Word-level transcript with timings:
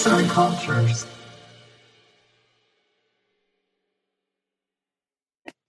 Arts 0.00 0.06
and 0.06 0.30
Cultures. 0.34 1.04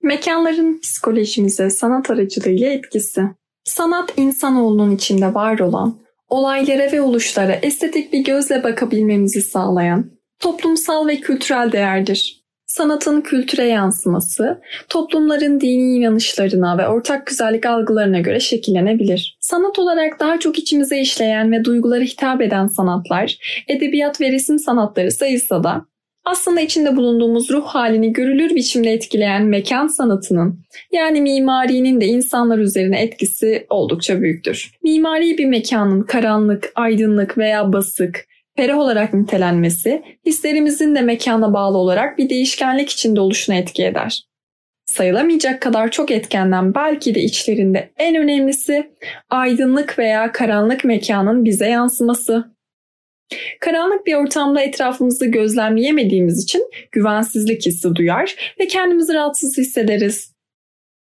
Mekanların 0.01 0.79
psikolojimize 0.79 1.69
sanat 1.69 2.09
aracılığıyla 2.09 2.67
etkisi. 2.67 3.21
Sanat 3.63 4.13
insanoğlunun 4.17 4.95
içinde 4.95 5.33
var 5.33 5.59
olan, 5.59 5.99
olaylara 6.29 6.91
ve 6.91 7.01
oluşlara 7.01 7.53
estetik 7.53 8.13
bir 8.13 8.19
gözle 8.19 8.63
bakabilmemizi 8.63 9.41
sağlayan, 9.41 10.11
toplumsal 10.39 11.07
ve 11.07 11.19
kültürel 11.19 11.71
değerdir. 11.71 12.40
Sanatın 12.71 13.21
kültüre 13.21 13.65
yansıması, 13.65 14.61
toplumların 14.89 15.59
dini 15.59 15.97
inanışlarına 15.97 16.77
ve 16.77 16.87
ortak 16.87 17.27
güzellik 17.27 17.65
algılarına 17.65 18.19
göre 18.19 18.39
şekillenebilir. 18.39 19.37
Sanat 19.39 19.79
olarak 19.79 20.19
daha 20.19 20.39
çok 20.39 20.59
içimize 20.59 20.99
işleyen 20.99 21.51
ve 21.51 21.63
duygulara 21.63 22.03
hitap 22.03 22.41
eden 22.41 22.67
sanatlar, 22.67 23.37
edebiyat 23.67 24.21
ve 24.21 24.31
resim 24.31 24.59
sanatları 24.59 25.11
sayılsa 25.11 25.63
da 25.63 25.85
aslında 26.25 26.61
içinde 26.61 26.95
bulunduğumuz 26.95 27.49
ruh 27.49 27.65
halini 27.65 28.13
görülür 28.13 28.55
biçimde 28.55 28.91
etkileyen 28.91 29.45
mekan 29.45 29.87
sanatının 29.87 30.59
yani 30.91 31.21
mimarinin 31.21 32.01
de 32.01 32.05
insanlar 32.05 32.57
üzerine 32.57 33.01
etkisi 33.01 33.65
oldukça 33.69 34.21
büyüktür. 34.21 34.71
Mimari 34.83 35.37
bir 35.37 35.45
mekanın 35.45 36.03
karanlık, 36.03 36.71
aydınlık 36.75 37.37
veya 37.37 37.73
basık, 37.73 38.30
ferah 38.61 38.77
olarak 38.77 39.13
nitelenmesi 39.13 40.03
hislerimizin 40.25 40.95
de 40.95 41.01
mekana 41.01 41.53
bağlı 41.53 41.77
olarak 41.77 42.17
bir 42.17 42.29
değişkenlik 42.29 42.89
içinde 42.89 43.19
oluşuna 43.19 43.55
etki 43.55 43.85
eder. 43.85 44.23
Sayılamayacak 44.85 45.61
kadar 45.61 45.91
çok 45.91 46.11
etkenden 46.11 46.75
belki 46.75 47.15
de 47.15 47.21
içlerinde 47.21 47.91
en 47.97 48.15
önemlisi 48.15 48.91
aydınlık 49.29 49.99
veya 49.99 50.31
karanlık 50.31 50.85
mekanın 50.85 51.45
bize 51.45 51.67
yansıması. 51.67 52.55
Karanlık 53.59 54.05
bir 54.05 54.15
ortamda 54.15 54.61
etrafımızı 54.61 55.25
gözlemleyemediğimiz 55.25 56.43
için 56.43 56.69
güvensizlik 56.91 57.65
hissi 57.65 57.95
duyar 57.95 58.35
ve 58.59 58.67
kendimizi 58.67 59.13
rahatsız 59.13 59.57
hissederiz. 59.57 60.33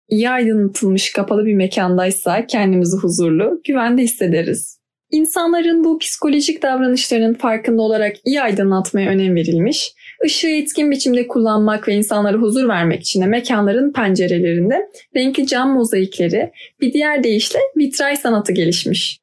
İyi 0.09 0.30
aydınlatılmış 0.30 1.14
kapalı 1.14 1.45
bir 1.45 1.56
mekandaysa 1.56 2.47
kendimizi 2.47 2.97
huzurlu, 2.97 3.62
güvende 3.64 4.02
hissederiz. 4.02 4.84
İnsanların 5.11 5.84
bu 5.84 6.00
psikolojik 6.00 6.64
davranışlarının 6.64 7.34
farkında 7.34 7.81
olarak 7.81 8.16
iyi 8.25 8.42
aydınlatmaya 8.42 9.09
önem 9.09 9.36
verilmiş, 9.36 9.94
ışığı 10.25 10.47
etkin 10.47 10.92
biçimde 10.92 11.28
kullanmak 11.28 11.88
ve 11.88 11.94
insanlara 11.94 12.38
huzur 12.38 12.67
vermek 12.67 13.02
için 13.02 13.22
de 13.22 13.25
mekanların 13.25 13.94
pencerelerinde 13.94 14.89
renkli 15.16 15.47
cam 15.47 15.73
mozaikleri, 15.73 16.52
bir 16.81 16.94
diğer 16.94 17.23
deyişle 17.23 17.59
vitray 17.78 18.16
sanatı 18.16 18.53
gelişmiş. 18.53 19.20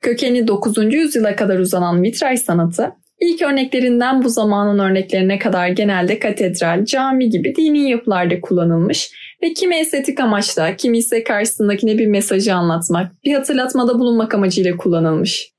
Kökeni 0.00 0.48
9. 0.48 0.94
yüzyıla 0.94 1.36
kadar 1.36 1.58
uzanan 1.58 2.02
vitray 2.02 2.36
sanatı, 2.36 2.92
ilk 3.20 3.42
örneklerinden 3.42 4.22
bu 4.24 4.28
zamanın 4.28 4.78
örneklerine 4.78 5.38
kadar 5.38 5.68
genelde 5.68 6.18
katedral, 6.18 6.84
cami 6.84 7.30
gibi 7.30 7.56
dini 7.56 7.90
yapılarda 7.90 8.40
kullanılmış 8.40 9.10
ve 9.44 9.52
kimi 9.52 9.76
estetik 9.76 10.20
amaçla, 10.20 10.76
kimi 10.76 10.98
ise 10.98 11.24
karşısındakine 11.24 11.98
bir 11.98 12.06
mesajı 12.06 12.54
anlatmak, 12.54 13.24
bir 13.24 13.34
hatırlatmada 13.34 13.98
bulunmak 13.98 14.34
amacıyla 14.34 14.76
kullanılmış. 14.76 15.54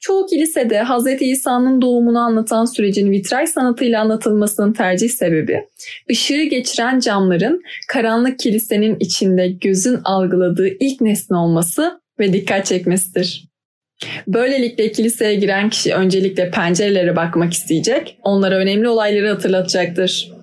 Çoğu 0.00 0.26
kilisede 0.26 0.82
Hz. 0.84 1.22
İsa'nın 1.22 1.82
doğumunu 1.82 2.18
anlatan 2.18 2.64
sürecin 2.64 3.10
vitray 3.10 3.46
sanatıyla 3.46 4.00
anlatılmasının 4.00 4.72
tercih 4.72 5.08
sebebi, 5.08 5.64
ışığı 6.10 6.42
geçiren 6.42 7.00
camların 7.00 7.62
karanlık 7.88 8.38
kilisenin 8.38 8.96
içinde 9.00 9.48
gözün 9.48 10.00
algıladığı 10.04 10.68
ilk 10.68 11.00
nesne 11.00 11.36
olması 11.36 12.00
ve 12.18 12.32
dikkat 12.32 12.66
çekmesidir. 12.66 13.50
Böylelikle 14.26 14.92
kiliseye 14.92 15.34
giren 15.34 15.70
kişi 15.70 15.94
öncelikle 15.94 16.50
pencerelere 16.50 17.16
bakmak 17.16 17.52
isteyecek, 17.52 18.18
onlara 18.22 18.56
önemli 18.56 18.88
olayları 18.88 19.28
hatırlatacaktır. 19.28 20.39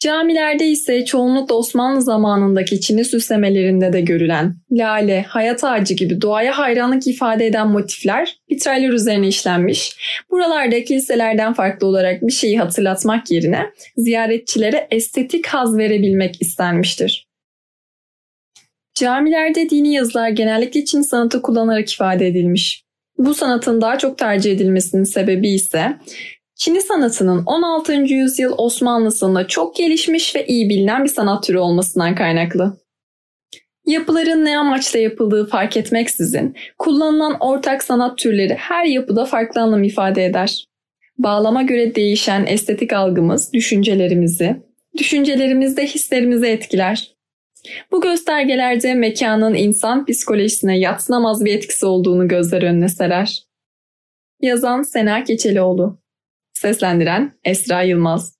Camilerde 0.00 0.66
ise 0.66 1.04
çoğunlukla 1.04 1.54
Osmanlı 1.54 2.02
zamanındaki 2.02 2.80
Çin'i 2.80 3.04
süslemelerinde 3.04 3.92
de 3.92 4.00
görülen 4.00 4.54
lale, 4.72 5.22
hayat 5.22 5.64
ağacı 5.64 5.94
gibi 5.94 6.22
doğaya 6.22 6.58
hayranlık 6.58 7.06
ifade 7.06 7.46
eden 7.46 7.68
motifler 7.68 8.38
vitraylar 8.50 8.88
üzerine 8.88 9.28
işlenmiş. 9.28 9.96
Buralarda 10.30 10.84
kiliselerden 10.84 11.54
farklı 11.54 11.86
olarak 11.86 12.22
bir 12.22 12.32
şeyi 12.32 12.58
hatırlatmak 12.58 13.30
yerine 13.30 13.66
ziyaretçilere 13.96 14.88
estetik 14.90 15.46
haz 15.46 15.76
verebilmek 15.76 16.42
istenmiştir. 16.42 17.28
Camilerde 18.94 19.70
dini 19.70 19.94
yazılar 19.94 20.28
genellikle 20.28 20.84
Çin 20.84 21.02
sanatı 21.02 21.42
kullanarak 21.42 21.92
ifade 21.92 22.26
edilmiş. 22.26 22.84
Bu 23.18 23.34
sanatın 23.34 23.80
daha 23.80 23.98
çok 23.98 24.18
tercih 24.18 24.52
edilmesinin 24.52 25.04
sebebi 25.04 25.48
ise 25.48 25.96
Çin'i 26.58 26.80
sanatının 26.80 27.42
16. 27.46 27.92
yüzyıl 27.92 28.54
Osmanlısında 28.58 29.46
çok 29.46 29.76
gelişmiş 29.76 30.36
ve 30.36 30.46
iyi 30.46 30.68
bilinen 30.68 31.04
bir 31.04 31.08
sanat 31.08 31.44
türü 31.44 31.58
olmasından 31.58 32.14
kaynaklı. 32.14 32.80
Yapıların 33.86 34.44
ne 34.44 34.58
amaçla 34.58 34.98
yapıldığı 34.98 35.46
fark 35.46 35.76
etmeksizin 35.76 36.56
kullanılan 36.78 37.36
ortak 37.40 37.84
sanat 37.84 38.18
türleri 38.18 38.54
her 38.54 38.84
yapıda 38.84 39.24
farklı 39.24 39.60
anlam 39.60 39.84
ifade 39.84 40.24
eder. 40.24 40.64
Bağlama 41.18 41.62
göre 41.62 41.94
değişen 41.94 42.46
estetik 42.46 42.92
algımız 42.92 43.52
düşüncelerimizi, 43.52 44.56
düşüncelerimiz 44.98 45.76
de 45.76 45.86
hislerimizi 45.86 46.46
etkiler. 46.46 47.14
Bu 47.92 48.00
göstergelerde 48.00 48.94
mekanın 48.94 49.54
insan 49.54 50.06
psikolojisine 50.06 50.78
yatsınamaz 50.78 51.44
bir 51.44 51.54
etkisi 51.54 51.86
olduğunu 51.86 52.28
gözler 52.28 52.62
önüne 52.62 52.88
serer. 52.88 53.42
Yazan 54.42 54.82
Sena 54.82 55.24
Keçelioğlu 55.24 55.98
Seslendiren 56.58 57.38
Esra 57.44 57.82
Yılmaz 57.82 58.37